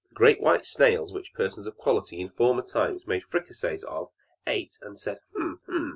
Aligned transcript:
The 0.09 0.15
great 0.15 0.41
white 0.41 0.65
snails 0.65 1.13
which 1.13 1.31
persons 1.35 1.67
of 1.67 1.77
quality 1.77 2.19
in 2.21 2.31
former 2.31 2.63
times 2.63 3.05
made 3.05 3.23
fricassees 3.23 3.83
of, 3.83 4.09
ate, 4.47 4.79
and 4.81 4.99
said, 4.99 5.19
"Hem, 5.37 5.61
hem! 5.67 5.89